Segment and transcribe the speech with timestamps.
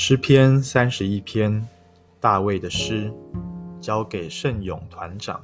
[0.00, 1.66] 诗篇三十一篇，
[2.20, 3.12] 大卫的诗，
[3.80, 5.42] 交给圣咏团长。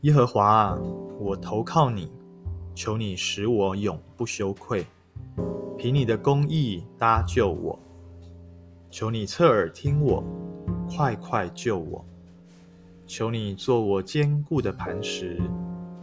[0.00, 0.78] 耶和华啊，
[1.20, 2.10] 我投靠你，
[2.74, 4.84] 求你使我永不羞愧，
[5.78, 7.78] 凭你的公义搭救我。
[8.90, 10.24] 求你侧耳听我，
[10.90, 12.04] 快快救我。
[13.06, 15.40] 求你做我坚固的磐石，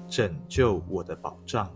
[0.08, 1.70] 拯救我的保障。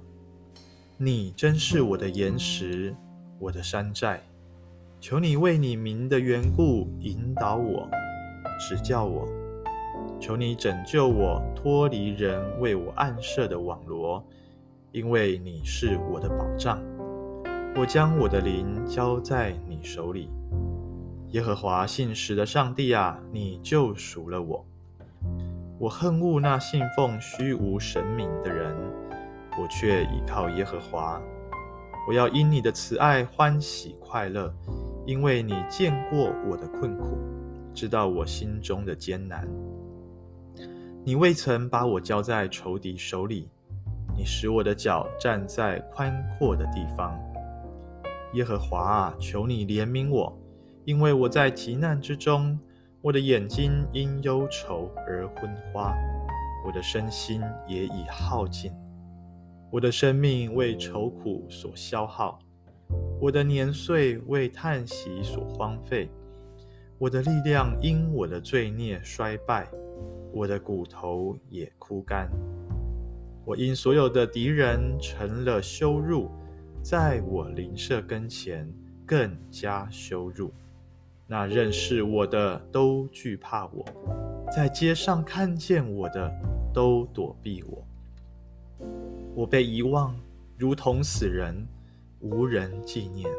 [0.96, 2.96] 你真是我的岩石，
[3.40, 4.24] 我的山寨。
[5.04, 7.90] 求你为你名的缘故引导我，
[8.58, 9.28] 指教我。
[10.18, 14.26] 求你拯救我，脱离人为我暗设的网罗，
[14.94, 16.82] 因为你是我的保障。
[17.76, 20.30] 我将我的灵交在你手里。
[21.32, 24.66] 耶和华信实的上帝啊，你救赎了我。
[25.80, 28.74] 我恨恶那信奉虚无神明的人，
[29.62, 31.22] 我却倚靠耶和华。
[32.08, 34.54] 我要因你的慈爱欢喜快乐。
[35.06, 37.18] 因为你见过我的困苦，
[37.74, 39.48] 知道我心中的艰难。
[41.04, 43.50] 你未曾把我交在仇敌手里，
[44.16, 47.20] 你使我的脚站在宽阔的地方。
[48.34, 50.42] 耶和华啊，求你怜悯我，
[50.86, 52.58] 因为我在急难之中，
[53.02, 55.94] 我的眼睛因忧愁而昏花，
[56.66, 58.72] 我的身心也已耗尽，
[59.70, 62.40] 我的生命为愁苦所消耗。
[63.24, 66.10] 我的年岁为叹息所荒废，
[66.98, 69.66] 我的力量因我的罪孽衰败，
[70.34, 72.30] 我的骨头也枯干。
[73.46, 76.30] 我因所有的敌人成了羞辱，
[76.82, 78.70] 在我邻舍跟前
[79.06, 80.52] 更加羞辱。
[81.26, 83.86] 那认识我的都惧怕我，
[84.54, 86.30] 在街上看见我的
[86.74, 87.88] 都躲避我。
[89.34, 90.14] 我被遗忘，
[90.58, 91.66] 如同死人。
[92.24, 93.30] 无人纪念，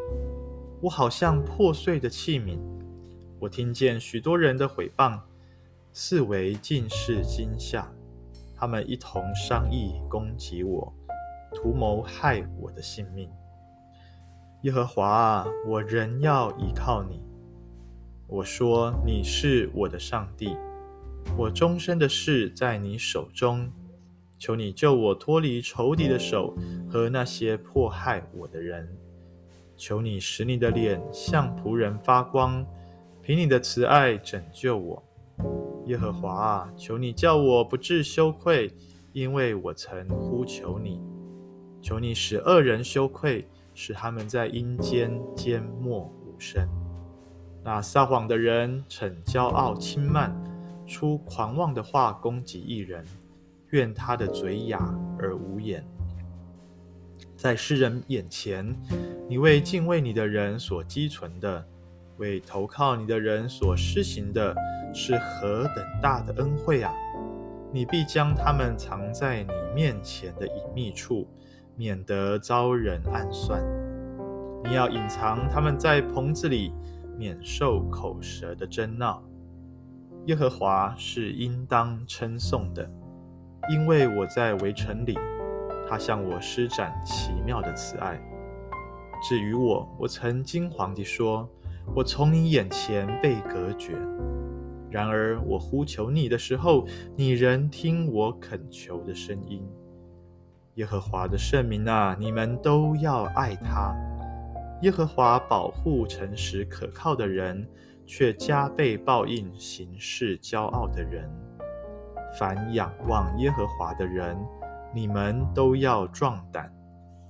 [0.83, 2.59] 我好像破碎的器皿。
[3.41, 5.19] 我听见许多人的毁谤，
[5.95, 7.91] 四围尽是惊吓。
[8.55, 10.93] 他们一同商议攻击我，
[11.55, 13.31] 图谋害我的性命。
[14.63, 17.23] 耶和华啊，我仍要依靠你。
[18.27, 20.57] 我说你是我的上帝，
[21.39, 23.73] 我终身的事在你手中。
[24.45, 26.55] 求你救我脱离仇敌的手
[26.87, 28.87] 和那些迫害我的人。
[29.75, 32.63] 求你使你的脸向仆人发光，
[33.23, 35.03] 凭你的慈爱拯救我。
[35.87, 38.71] 耶和华啊，求你叫我不致羞愧，
[39.15, 41.01] 因为我曾呼求你。
[41.81, 46.69] 求你使恶人羞愧，使他们在阴间缄默无声。
[47.63, 50.37] 那撒谎的人逞骄傲轻慢，
[50.87, 53.03] 出狂妄的话攻击一人。
[53.75, 54.79] 愿他的嘴哑
[55.19, 55.85] 而无言，
[57.37, 58.65] 在世人眼前，
[59.29, 61.67] 你为敬畏你的人所积存的，
[62.19, 64.55] 为投靠你的人所施行的，
[64.95, 66.95] 是何等大的恩惠啊！
[67.73, 71.27] 你必将他们藏在你面前的隐秘处，
[71.75, 73.61] 免得遭人暗算。
[74.63, 76.73] 你要隐藏他们在棚子里，
[77.19, 79.21] 免受口舌的争闹。
[80.27, 82.89] 耶和华是应当称颂的。
[83.69, 85.19] 因为我在围城里，
[85.89, 88.21] 他向我施展奇妙的慈爱。
[89.27, 91.49] 至于我，我曾惊惶地说
[91.97, 93.93] ：“我从你眼前被隔绝。”
[94.91, 96.87] 然而我呼求你的时候，
[97.17, 99.67] 你仍听我恳求的声音。
[100.75, 103.95] 耶和华的圣名啊，你们都要爱他。
[104.83, 107.67] 耶和华保护诚实可靠的人，
[108.07, 111.31] 却加倍报应行事骄傲的人。
[112.37, 114.37] 凡仰望耶和华的人，
[114.93, 116.73] 你们都要壮胆，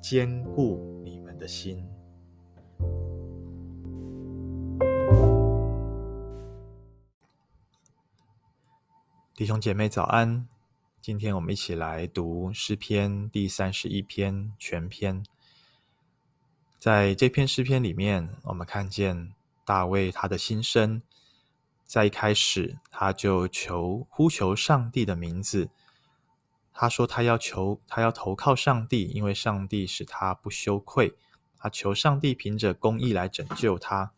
[0.01, 1.87] 坚固你们的心。
[9.35, 10.49] 弟兄姐妹早安，
[11.03, 15.23] 今天我们一起来读诗篇第三十一篇全篇。
[16.79, 19.35] 在这篇诗篇里面，我们看见
[19.67, 21.03] 大卫他的心声。
[21.87, 25.69] 在一开始，他就求呼求上帝的名字。
[26.73, 31.15] 他说他要求，他要投靠上帝，因为上帝使他不羞愧。
[31.57, 34.13] 他求上帝凭着公义来拯救他。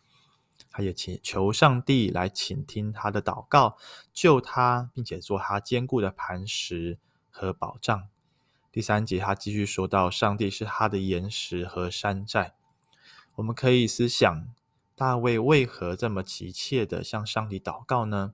[0.70, 3.76] 他也请求上帝来倾听他的祷告，
[4.12, 6.98] 救他，并且做他坚固的磐石
[7.30, 8.08] 和保障。
[8.72, 12.54] 第三节，他继续说到，上帝是他的岩石和山寨。
[13.34, 14.48] 我们可以思想。
[14.96, 18.32] 大卫为何这么急切的向上帝祷告呢？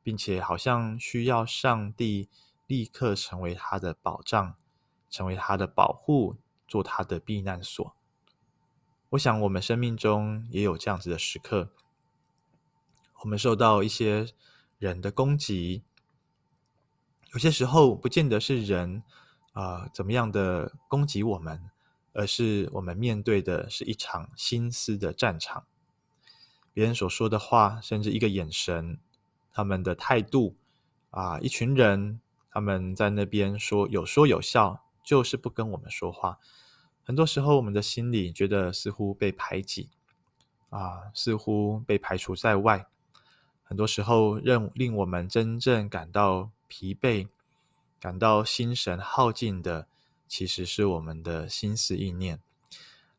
[0.00, 2.28] 并且好像需要上帝
[2.68, 4.54] 立刻成为他的保障，
[5.10, 6.36] 成为他的保护，
[6.68, 7.94] 做他的避难所。
[9.10, 11.72] 我想，我们生命中也有这样子的时刻，
[13.22, 14.28] 我们受到一些
[14.78, 15.82] 人的攻击，
[17.32, 19.02] 有些时候不见得是人
[19.52, 21.68] 啊、怎么样的攻击我们，
[22.12, 25.66] 而是我们面对的是一场心思的战场。
[26.78, 29.00] 别人所说的话，甚至一个眼神，
[29.50, 30.54] 他们的态度
[31.10, 32.20] 啊、一群人
[32.52, 36.38] 他们在那边说有说有笑，就是不跟我们说话。
[37.02, 39.90] 很多时候，我们的心里觉得似乎被排挤，
[40.70, 42.86] 啊，似乎被排除在外。
[43.64, 47.26] 很多时候，让令我们真正感到疲惫、
[47.98, 49.88] 感到心神耗尽的，
[50.28, 52.38] 其实是我们的心思意念。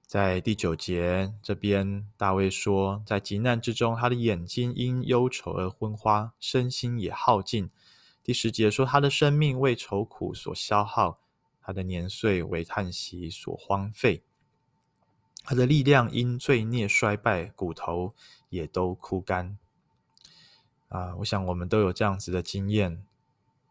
[0.10, 7.70] 在第九节这边，大卫说，在极难之中，他的眼睛因忧愁而昏花，身心也耗尽。
[8.24, 11.20] 第十节说，他的生命为愁苦所消耗。
[11.62, 14.24] 他的年岁为叹息所荒废，
[15.44, 18.16] 他的力量因罪孽衰败，骨头
[18.50, 19.60] 也都枯干。
[20.88, 23.06] 啊，我想我们都有这样子的经验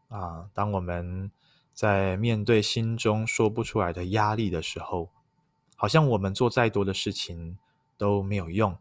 [0.07, 0.49] 啊。
[0.55, 1.33] 当我们
[1.75, 5.11] 在面对心中说不出来的压力的时候，
[5.79, 7.57] 好像我们做再多的事情
[7.97, 8.77] 都没有用，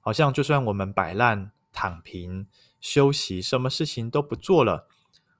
[0.00, 2.48] 好像就算我们摆烂、躺平、
[2.80, 4.88] 休息，什么事情都不做了，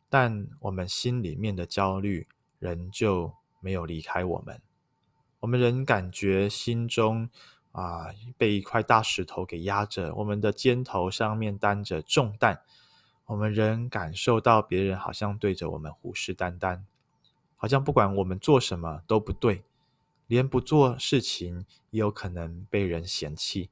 [0.08, 2.28] 但我们心里面的焦虑。
[2.62, 4.62] 仍旧没有离开我们，
[5.40, 7.28] 我们仍感觉心中
[7.72, 8.06] 啊
[8.38, 12.60] 被一块大石头给压着，我们的肩头上面担着重担，
[13.26, 16.82] 我们仍感受到别人好像对着我们虎视眈眈，
[17.56, 19.64] 好像不管我们做什么都不对，
[20.32, 23.68] 连不做事情也有可能被人嫌弃。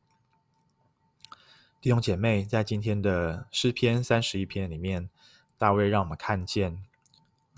[1.81, 5.09] 弟兄姐妹，在今天的诗篇三十一篇里面，
[5.57, 6.85] 大卫让我们看见。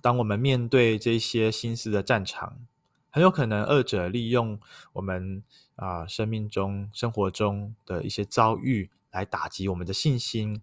[0.01, 2.61] 当我们面对这些心思的战场，
[3.11, 4.61] 很有可能二者利用
[4.93, 5.43] 我们
[5.75, 10.63] 啊、生命中、生活中的一些遭遇来打击我们的信心，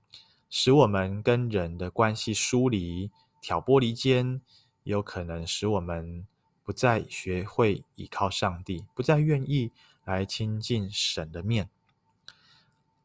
[0.49, 3.11] 使我们跟人的关系疏离、
[3.41, 4.39] 挑拨离间，
[4.83, 6.25] 也有可能使我们
[6.69, 9.71] 不再学会倚靠上帝，不再愿意
[10.05, 11.67] 来亲近神的面。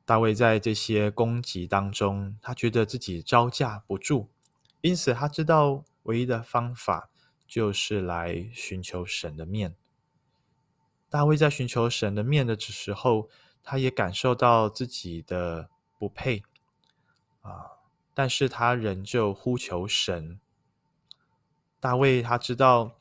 [0.05, 4.29] 大卫在这些攻击当中，他觉得自己招架不住，
[4.83, 5.83] 因此他知道。
[6.03, 7.09] 唯一的方法
[7.47, 9.75] 就是来寻求神的面。
[11.09, 13.31] 大卫在寻求神的面的时候，
[13.63, 16.43] 他也感受到自己的不配
[17.41, 17.81] 啊，
[18.13, 20.39] 但是他仍旧呼求神。
[21.81, 22.99] 大卫他知道，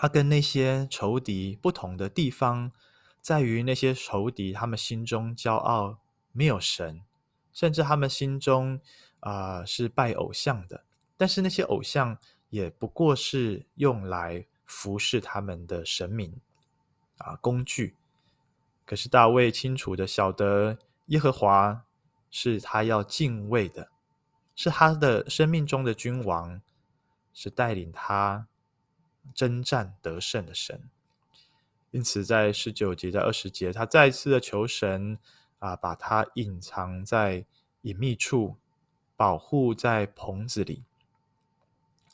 [0.00, 2.72] 他跟那些仇敌不同的地方，
[3.20, 5.98] 在于那些仇敌他们心中骄傲，
[6.32, 7.02] 没有神，
[7.52, 8.80] 甚至他们心中
[9.20, 10.84] 啊、是拜偶像的。
[11.18, 12.16] 但是那些偶像
[12.48, 16.40] 也不过是用来服侍他们的神明
[17.18, 17.94] 啊工具。
[18.86, 21.84] 可是大卫清楚的晓得，耶和华
[22.30, 23.90] 是他要敬畏的，
[24.56, 26.62] 是他的生命中的君王，
[27.34, 28.46] 是带领他
[29.34, 30.88] 征战得胜的神。
[31.90, 35.18] 因此，在十九节、在二十节，他再次的求神
[35.58, 37.44] 啊，把他隐藏在
[37.82, 38.56] 隐秘处，
[39.16, 40.84] 保护在棚子里。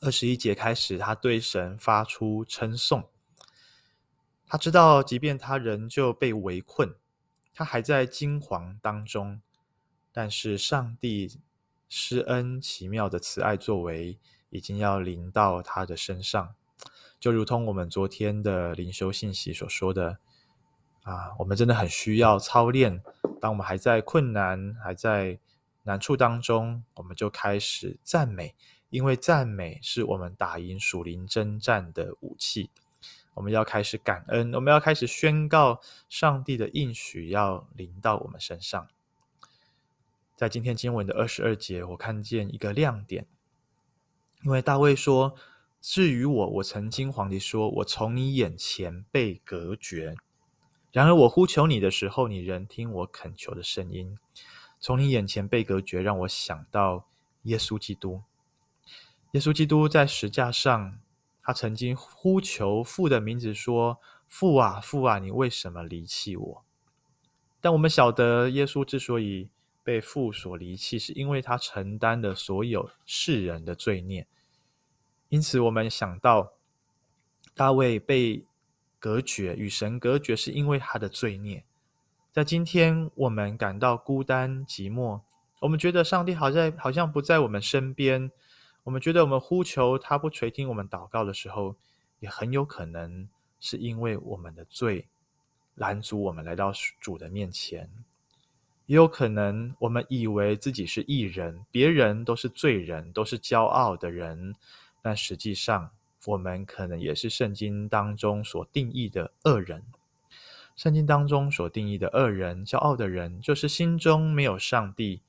[0.00, 3.08] 二十一节开始，他对神发出称颂。
[4.46, 6.94] 他知道，即便他仍旧被围困，
[7.52, 9.42] 他还在惊惶当中，
[10.12, 11.40] 但是上帝
[11.88, 14.18] 施恩奇妙的慈爱作为，
[14.50, 16.54] 已经要临到他的身上。
[17.18, 20.18] 就如同我们昨天的灵修信息所说的，
[21.02, 23.02] 啊，我们真的很需要操练。
[23.40, 25.38] 当我们还在困难、还在
[25.84, 28.54] 难处当中，我们就开始赞美。
[28.88, 32.70] 因为赞美是我们打赢属灵征战的武器，
[33.34, 38.88] 我们要开始感恩，我们要开始宣告上帝的应许要临到我们身上。
[40.36, 43.26] 在今天经文的二十二节，我看见一个亮点，
[44.44, 45.34] 因为大卫说
[45.88, 50.16] ：“至于我，我曾经皇帝说，我从你眼前被隔绝。
[50.90, 54.18] 然而我呼求你的时候，你仍听我恳求的声音。
[54.80, 57.06] 从你眼前被隔绝，让我想到
[57.44, 58.22] 耶稣基督。”
[59.30, 60.98] 耶稣基督在十架上，
[61.40, 66.64] 他曾经呼求父的名字，说：“父啊，父啊，你为什么离弃我？”
[67.62, 69.50] 但我们晓得，耶稣之所以
[69.84, 74.26] 被父所离弃，是因为他承担了所有世人的罪孽。
[75.28, 76.52] 因此，我们想到
[77.54, 78.44] 大卫被
[78.98, 81.64] 隔绝，与神隔绝，是因为他的罪孽。
[82.32, 85.20] 在今天，我们感到孤单寂寞，
[85.60, 88.30] 我们觉得上帝好在好像不在我们身边。
[88.84, 91.74] 我们觉得我们呼求他不垂听我们祷告的时候，
[92.20, 93.28] 也很有可能
[93.58, 95.08] 是因为我们的罪
[95.74, 97.90] 拦阻我们来到主的面前。
[98.84, 104.54] 也有可能，我们以为自己是义人，别人都是罪人，都是骄傲的人。
[105.06, 105.92] 但实际上，
[106.24, 109.84] 我们可能也是圣经当中所定义的恶人。
[110.74, 115.22] 圣经当中所定义的恶人、骄傲的人，就是心中没有上帝，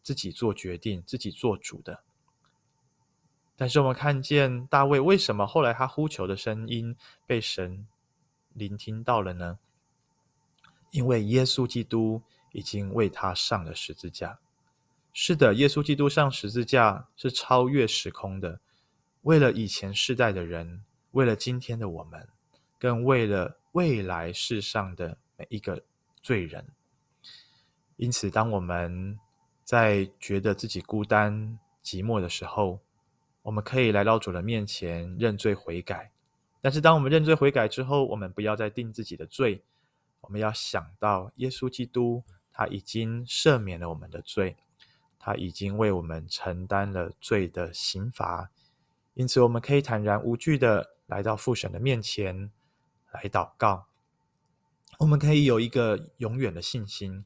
[0.00, 2.04] 自己做决定、自己做主的。
[3.56, 6.94] 但是我们看见大卫，为什么后来他呼求的声音
[7.26, 7.88] 被神
[8.52, 9.58] 聆听到了呢？
[10.92, 12.22] 因为耶稣基督。
[12.56, 14.38] 已经为他上了十字架。
[15.12, 18.60] 是的，耶稣基督上十字架是超越时空的，
[19.24, 22.28] 为了以前世代的人，为了今天的我们，
[22.78, 25.82] 更为了未来世上的每一个
[26.20, 26.66] 罪人。
[27.96, 29.18] 因此，当我们
[29.64, 32.80] 在觉得自己孤单寂寞的时候，
[33.40, 36.12] 我们可以来到主的面前认罪悔改。
[36.60, 39.62] 但是，当我们认罪悔改之后，我们不要再定自己的罪，
[40.20, 42.22] 我们要想到耶稣基督。
[42.56, 44.54] 他已经赦免了我们的罪，
[45.18, 48.48] 他已经为我们承担了罪的刑罚，
[49.14, 52.50] 因此我们可以坦然无惧的来到父神的面前
[53.12, 53.86] 来祷告。
[54.98, 57.24] 我们可以有一个永远的信心，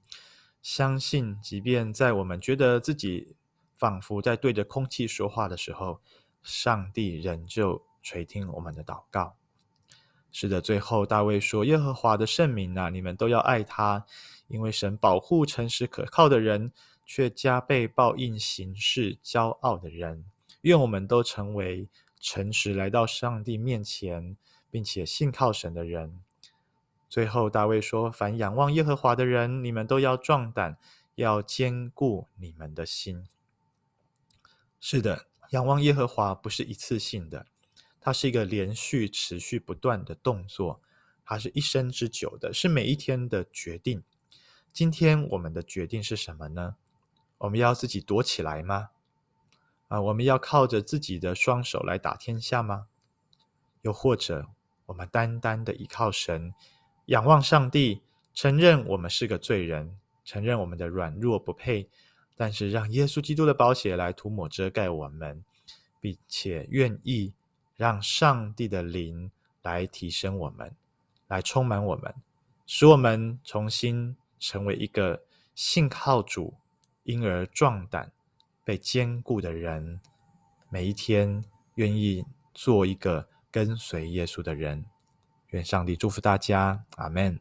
[0.63, 3.37] 相信即便在我们觉得自己
[3.77, 6.01] 仿佛在对着空气说话的时候，
[6.43, 9.37] 上帝仍旧垂听我们的祷告。
[10.31, 14.05] 是的，最后大卫说：“耶和华的圣民啊，你们都要爱他。”
[14.49, 16.73] 因为神保护诚实可靠的人，
[17.05, 20.25] 却加倍报应行事骄傲的人。
[20.63, 21.89] 愿我们都成为
[22.21, 24.37] 诚实来到上帝面前，
[24.71, 26.21] 并且信靠神的人。
[27.09, 30.77] 最后，大卫说：“凡仰望耶和华的人，你们都要壮胆，
[31.15, 33.27] 要坚固你们的心。”
[34.79, 37.47] 是的，仰望耶和华不是一次性的，
[38.01, 40.83] 它是一个连续、持续不断的动作，
[41.25, 44.03] 它是一生之久的，是每一天的决定。
[44.73, 46.77] 今天我们的决定是什么呢？
[47.39, 48.91] 我们要自己躲起来吗？
[49.89, 52.87] 啊，我们要靠着自己的双手来打天下吗？
[53.83, 54.47] 又或者，
[54.87, 56.55] 我们单单的依靠神，
[57.07, 58.03] 仰望上帝，
[58.33, 61.89] 承认我们是个罪人，承认我们的软弱不配，
[62.37, 65.45] 但是让耶稣基督的宝血来涂抹遮盖我们，
[66.01, 67.35] 并且愿意
[67.77, 69.31] 让上帝的灵
[69.63, 70.75] 来提升我们，
[71.27, 72.15] 来充满我们，
[72.67, 74.17] 使我们重新。
[74.41, 76.55] 成为一个信靠主、
[77.03, 78.13] 因而壮胆、
[78.69, 79.99] 被兼顾的人，
[80.69, 81.43] 每一天
[81.77, 82.23] 愿意
[82.53, 84.85] 做一个跟随耶稣的人。
[85.53, 86.85] 愿上帝祝福大家。
[86.97, 87.41] 阿门。